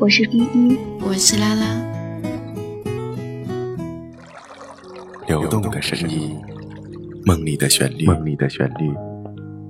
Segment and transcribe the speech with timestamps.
[0.00, 1.66] 我是依依，我是拉拉。
[5.26, 6.36] 流动的声音，
[7.24, 8.92] 梦里的旋律，梦里的旋律。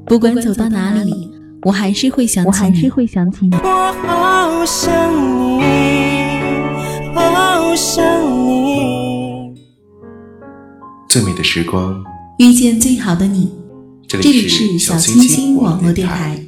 [0.07, 1.31] 不管走到哪里，
[1.63, 3.57] 我还是会想起你，我还是会想起你。
[3.57, 4.93] 我好想
[5.59, 5.63] 你，
[7.15, 8.05] 好想
[8.47, 9.55] 你。
[11.09, 12.05] 最美的时光，
[12.39, 13.51] 遇见最好的你。
[14.07, 16.39] 这里是小清新网络电台。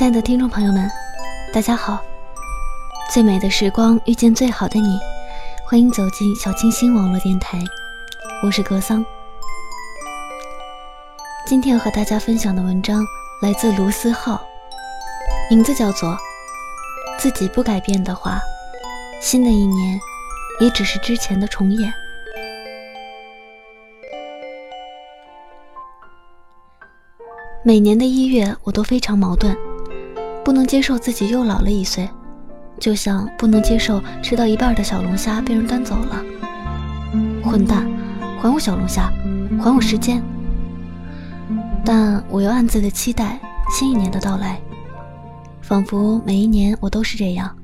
[0.00, 0.90] 亲爱的听众朋友们，
[1.52, 2.02] 大家好！
[3.12, 4.98] 最美的时光遇见最好的你，
[5.66, 7.58] 欢迎走进小清新网络电台，
[8.42, 9.04] 我是格桑。
[11.44, 13.04] 今天要和大家分享的文章
[13.42, 14.40] 来自卢思浩。
[15.50, 16.16] 名字叫做
[17.20, 18.40] “自己不改变的话，
[19.20, 20.00] 新的一年
[20.60, 21.92] 也只是之前的重演。”
[27.62, 29.54] 每年的一月，我都非常矛盾，
[30.50, 32.10] 不能接受自己又老了一岁，
[32.80, 36.20] 就像不能接受吃到一半的小龙虾被人端走了。
[37.40, 37.88] 混蛋，
[38.40, 39.12] 还我小龙虾，
[39.60, 40.20] 还我时间！
[41.84, 43.38] 但我又暗自的期待
[43.70, 44.60] 新一年的到来。
[45.62, 47.56] 仿佛每一年我都是这样，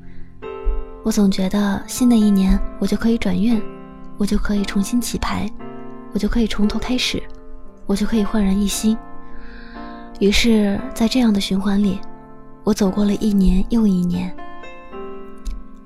[1.02, 3.60] 我总觉得新的一年我就可以转运，
[4.16, 5.50] 我就可以重新起牌，
[6.12, 7.20] 我就可以从头开始，
[7.84, 8.96] 我就可以焕然一新。
[10.20, 11.98] 于是，在这样的循环里，
[12.66, 14.34] 我走过了一年又一年。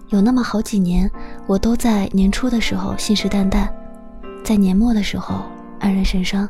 [0.09, 1.11] 有那么好几年，
[1.47, 3.69] 我都在年初的时候信誓旦旦，
[4.43, 5.45] 在年末的时候
[5.79, 6.49] 黯然神伤。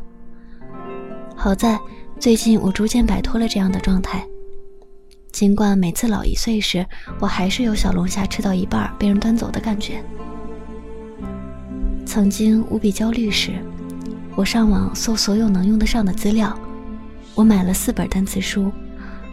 [1.35, 1.77] 好在
[2.21, 4.25] 最近我逐渐摆脱了这样的状态。
[5.33, 6.87] 尽管每次老一岁时，
[7.19, 10.01] 我还是有小龙虾吃到一半被人端走的感觉。
[12.07, 13.55] 曾经无比焦虑时，
[14.37, 16.57] 我上网搜所有能用得上的资料，
[17.35, 18.71] 我买了四本单词书，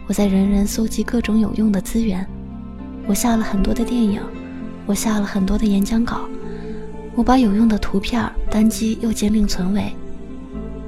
[0.08, 2.26] 我在人人搜集各种有用的资源，
[3.06, 4.22] 我下了很多的电影，
[4.86, 6.22] 我下了很多的演讲稿，
[7.14, 9.94] 我把有用的图片单击右键另存为，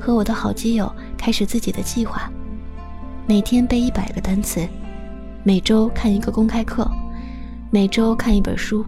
[0.00, 2.32] 和我的好基友开始自己的计划，
[3.26, 4.66] 每天背一百个单词。
[5.42, 6.90] 每周看一个公开课，
[7.70, 8.84] 每周看一本书。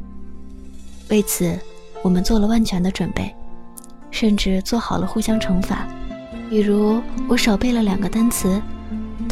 [1.10, 1.58] 为此，
[2.02, 3.34] 我们做了万全的准备，
[4.10, 5.86] 甚至做好了互相惩罚。
[6.48, 8.60] 比如，我少背了两个单词，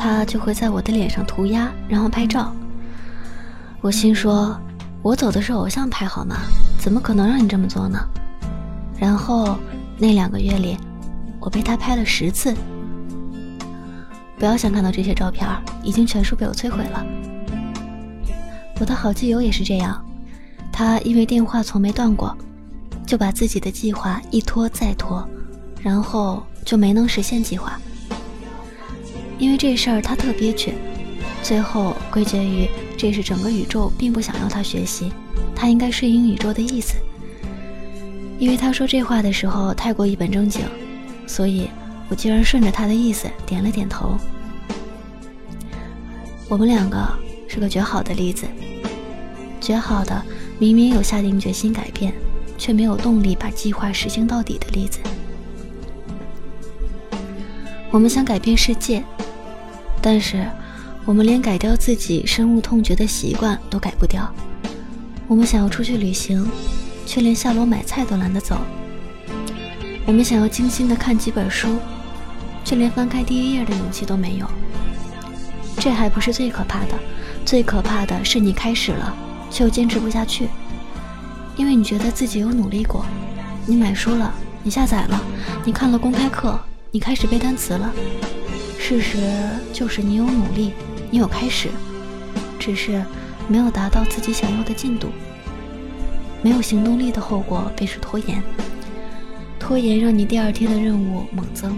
[0.03, 2.55] 他就会在我的脸上涂鸦，然后拍照。
[3.83, 4.59] 我心说
[5.05, 6.37] ：“我走的是偶像派，好吗？
[6.79, 7.99] 怎么可能让你这么做呢？”
[8.99, 9.59] 然后，
[9.99, 10.79] 那两个月里，
[11.39, 12.57] 我被他拍了十次。
[14.39, 15.47] 不要想看到这些照片，
[15.83, 17.05] 已经全数被我摧毁了。
[18.81, 20.03] 我的好基友也是这样，
[20.73, 22.35] 他因为电话从没断过，
[23.05, 25.23] 就把自己的计划一拖再拖，
[25.83, 27.79] 然后就没能实现计划。
[29.41, 30.75] 因为这事儿他特憋屈，
[31.43, 35.11] 最后归结于这是整个宇宙并不想要他学习，
[35.57, 36.95] 他应该顺应宇宙的意思。
[38.39, 40.63] 因为他说这话的时候太过一本正经，
[41.27, 41.69] 所以。
[42.11, 44.19] 我居然顺着他的意思点了点头。
[46.49, 46.99] 我们两个
[47.47, 48.49] 是个绝好的例子，
[49.61, 50.21] 绝好的
[50.59, 52.13] 明明有下定决心改变，
[52.59, 54.99] 却没有动力把计划实行到底的例子。
[57.93, 59.05] 我们想改变世界，
[60.01, 60.47] 但是
[61.05, 64.33] 我们连改掉自己深恶痛绝的习惯都改不掉。
[65.27, 66.49] 我们想要出去旅行，
[67.07, 68.59] 却连下楼买菜都懒得走。
[70.07, 71.79] 我们想要精心的看几本书。
[72.63, 74.47] 却连翻开第一页的勇气都没有。
[75.79, 76.95] 这还不是最可怕的，
[77.45, 79.15] 最可怕的是你开始了，
[79.51, 80.49] 却又坚持不下去，
[81.57, 83.05] 因为你觉得自己有努力过，
[83.67, 84.33] 你买书了，
[84.63, 85.21] 你下载了，
[85.65, 86.61] 你看了公开课，
[86.91, 87.93] 你开始背单词了。
[88.83, 89.19] 事实
[89.75, 90.73] 就是你有努力，
[91.11, 91.69] 你有开始，
[92.59, 93.05] 只是
[93.47, 95.09] 没有达到自己想要的进度。
[96.43, 98.43] 没有行动力的后果便是拖延，
[99.61, 101.77] 拖延让你第二天的任务猛增。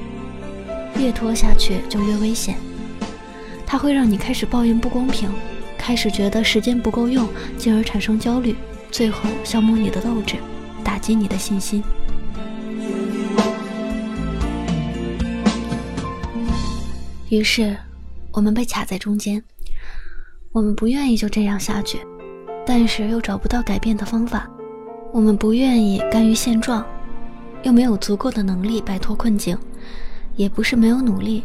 [0.97, 2.57] 越拖下去就越危险，
[3.67, 5.29] 它会让你开始抱怨不公平，
[5.77, 7.29] 开始觉得时间不够用，
[7.59, 8.55] 进而产生焦虑，
[8.91, 10.37] 最后消磨你的斗志，
[10.85, 11.83] 打击你的信心。
[17.33, 17.75] 于是，
[18.31, 19.43] 我们被卡在中间。
[20.53, 21.99] 我们不愿意就这样下去，
[22.67, 24.47] 但是又找不到改变的方法。
[25.15, 26.85] 我们不愿意甘于现状，
[27.63, 29.57] 又没有足够的能力摆脱困境。
[30.37, 31.43] 也不是没有努力，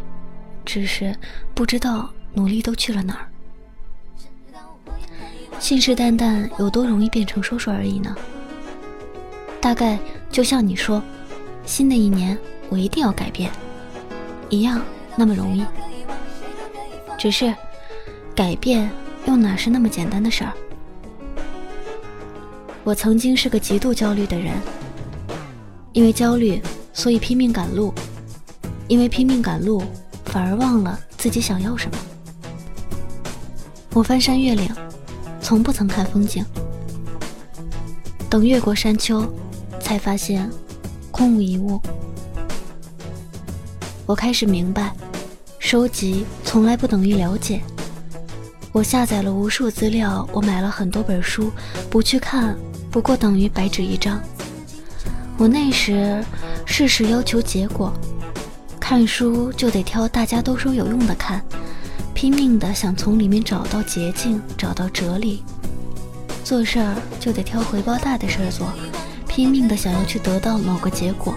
[0.62, 1.16] 只是
[1.54, 3.24] 不知道努力都去了哪儿。
[5.58, 8.14] 信誓旦旦有多容易变成说说而已呢？
[9.58, 9.98] 大概
[10.30, 11.02] 就像你说，
[11.64, 12.36] 新的一年
[12.68, 13.50] 我一定要改变，
[14.50, 14.82] 一样
[15.18, 15.66] 那么容易。
[17.18, 17.52] 只是
[18.34, 18.88] 改变
[19.26, 20.52] 又哪是那么简单的事儿？
[22.84, 24.54] 我曾经是个极度焦虑的人，
[25.92, 26.62] 因为焦虑，
[26.92, 27.92] 所以拼命赶路。
[28.86, 29.82] 因为拼命赶路，
[30.24, 31.98] 反而忘了自己想要什么。
[33.92, 34.66] 我翻山越岭，
[35.42, 36.42] 从不曾看风景。
[38.30, 39.30] 等越过山丘，
[39.80, 40.48] 才发现
[41.10, 41.78] 空无一物。
[44.08, 44.90] 我开始明白，
[45.58, 47.60] 收集从来不等于了解。
[48.72, 51.52] 我下载了无数资料，我买了很多本书，
[51.90, 52.56] 不去看，
[52.90, 54.18] 不过等于白纸一张。
[55.36, 56.24] 我那时
[56.64, 57.92] 事事要求结果。
[58.80, 61.44] 看书就得挑大家都说有用的看，
[62.14, 65.42] 拼命的想从里面找到捷径，找到哲理。
[66.42, 68.72] 做事儿就得挑回报大的事儿做，
[69.28, 71.34] 拼命的想要去得到某个结果，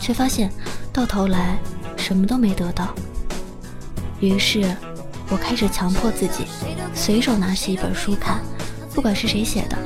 [0.00, 0.50] 却发现
[0.94, 1.58] 到头来
[1.96, 2.94] 什么都没得到。
[4.20, 4.74] 于是，
[5.28, 6.46] 我开始强迫自己，
[6.94, 8.40] 随手拿起一本书看，
[8.94, 9.76] 不管是谁写的，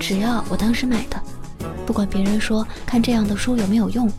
[0.00, 1.22] 只要我当时买的，
[1.84, 4.10] 不管别人说看这样的书有没有用，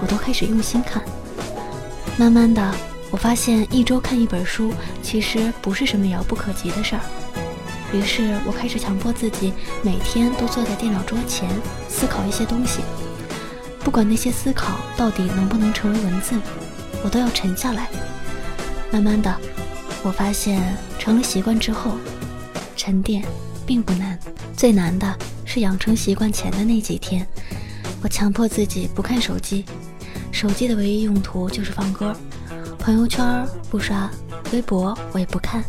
[0.00, 1.02] 我都开始用心看。
[2.16, 2.72] 慢慢的，
[3.10, 7.00] 我发现一周看一本书其实不是什么遥不可及的事儿。
[7.92, 9.52] 于是我开始强迫自己
[9.82, 11.50] 每天都坐在电脑桌前
[11.88, 12.82] 思考一些东西，
[13.84, 16.34] 不管那些思考到底能不能成为文字，
[17.04, 17.88] 我都要沉下来。
[18.90, 19.34] 慢慢的，
[20.02, 21.96] 我发现成了习惯之后，
[22.76, 23.24] 沉淀
[23.66, 24.18] 并不难，
[24.56, 27.26] 最难的是养成习惯前的那几天，
[28.02, 29.64] 我强迫自己不看手机。
[30.30, 32.16] 手机的唯一用途就是放歌，
[32.78, 34.10] 朋友圈不刷，
[34.52, 35.62] 微博我也不看。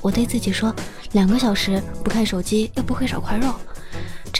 [0.00, 0.74] 我对自己说，
[1.12, 3.52] 两个小时不看手机又不会少块肉。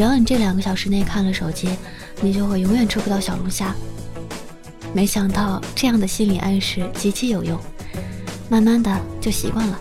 [0.01, 1.69] 只要你这两个小时内看了手机，
[2.23, 3.75] 你就会永远吃不到小龙虾。
[4.95, 7.61] 没想到这样的心理暗示极其有用，
[8.49, 9.79] 慢慢的就习惯了。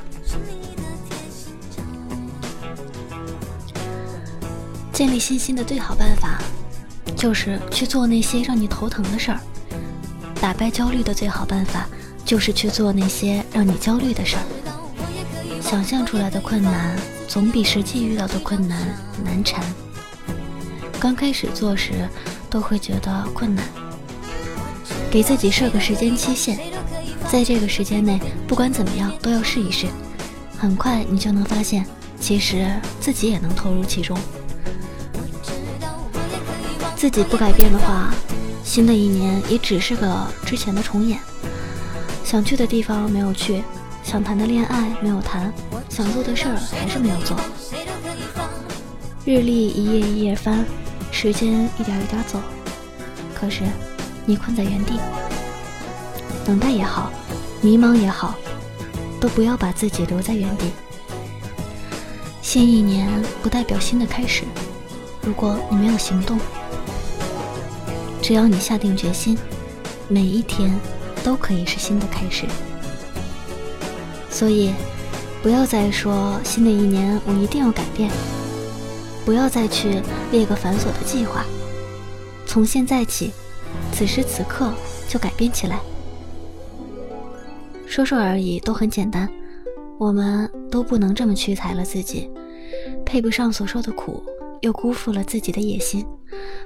[4.92, 6.42] 建立信心的最好办法，
[7.16, 9.40] 就是去做那些让你头疼的事儿。
[10.42, 11.88] 打败焦虑的最好办法，
[12.26, 14.44] 就是去做那些让你焦虑的事儿。
[15.62, 18.86] 想象出来的困难，总比实际遇到的困难
[19.24, 19.64] 难缠。
[21.00, 22.08] 刚开始做时，
[22.50, 23.64] 都会觉得困难。
[25.10, 26.60] 给自己设个时间期限，
[27.32, 29.88] 在这个时间内，不管怎么样都要试一试。
[30.58, 31.86] 很快你就能发现，
[32.20, 32.70] 其实
[33.00, 34.18] 自己也能投入其中。
[36.98, 38.14] 自己不改变的话。
[38.62, 41.20] 新的一年也只是个之前的重演，
[42.24, 43.64] 想去的地方没有去，
[44.04, 45.52] 想谈的恋爱没有谈，
[45.90, 47.36] 想做的事儿还是没有做。
[49.26, 50.64] 日历一页一页翻，
[51.22, 52.40] 时间一点一点走，
[53.36, 53.64] 可是
[54.26, 54.98] 你困在原地。
[56.46, 57.12] 等待也好，
[57.60, 58.36] 迷茫也好，
[59.20, 60.72] 都不要把自己留在原地。
[62.42, 64.46] 新一年不代表新的开始，
[65.22, 66.40] 如果你没有行动。
[68.22, 69.38] 只要你下定决心，
[70.08, 70.74] 每一天
[71.22, 72.46] 都可以是新的开始。
[74.32, 74.74] 所以，
[75.44, 78.10] 不要再说新的一年我一定要改变，
[79.30, 81.46] 不要再去列个繁琐的计划。
[82.48, 83.30] 从现在起，
[83.92, 84.74] 此时此刻
[85.08, 85.80] 就改变起来。
[87.86, 89.30] 说说而已，都很简单。
[90.00, 92.28] 我们都不能这么屈才了自己，
[93.06, 94.24] 配不上所受的苦。
[94.62, 96.04] 又辜负了自己的野心，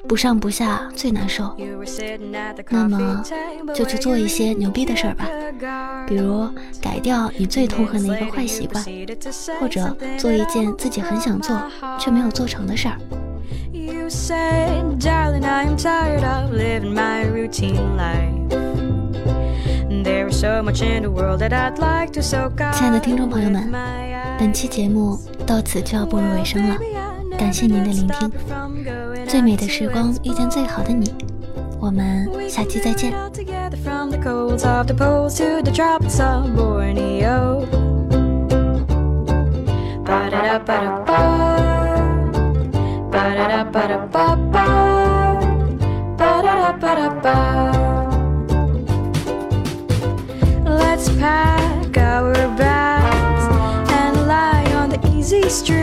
[0.08, 1.56] 不上不下最难受。
[2.70, 3.24] 那么
[3.74, 5.28] 就去做一些牛逼的事儿吧，
[6.08, 6.48] 比如
[6.82, 8.84] 改掉你最痛恨的一个坏习惯，
[9.60, 11.56] 或者做一件自己很想做
[12.00, 12.98] 却没有做成的事儿。
[22.74, 23.72] 亲爱的听众朋友们，
[24.38, 26.78] 本期节目到此就要步入尾声了。
[27.38, 28.32] 感谢您的聆听，
[29.28, 31.14] 最美的时光遇见最好的你，
[31.80, 33.12] 我们下期再见。
[50.66, 53.46] Let's pack our bags
[53.90, 55.83] and lie on the easy street.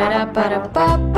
[0.00, 1.09] da da ba da ba